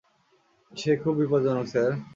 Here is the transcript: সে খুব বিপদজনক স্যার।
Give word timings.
সে 0.71 0.91
খুব 1.01 1.13
বিপদজনক 1.19 1.65
স্যার। 1.67 1.89